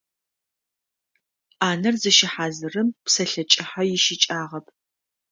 Ӏанэр 1.59 1.95
зыщыхьазырым 2.01 2.87
псэлъэ 3.03 3.43
кӏыхьэ 3.51 3.83
ищыкӏагъэп. 3.95 4.65